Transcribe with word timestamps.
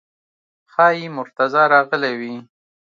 ښایي 0.71 1.07
مرتضی 1.17 1.63
راغلی 1.73 2.13
وي. 2.19 2.33